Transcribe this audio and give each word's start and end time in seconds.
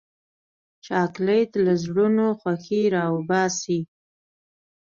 چاکلېټ 0.85 1.51
له 1.65 1.73
زړونو 1.83 2.25
خوښي 2.39 2.81
راوباسي. 2.95 3.79